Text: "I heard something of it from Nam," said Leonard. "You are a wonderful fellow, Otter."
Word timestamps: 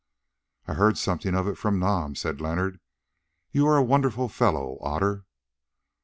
"I 0.67 0.73
heard 0.73 0.97
something 0.97 1.35
of 1.35 1.47
it 1.47 1.59
from 1.59 1.77
Nam," 1.77 2.15
said 2.15 2.41
Leonard. 2.41 2.79
"You 3.51 3.67
are 3.67 3.77
a 3.77 3.83
wonderful 3.83 4.29
fellow, 4.29 4.79
Otter." 4.81 5.25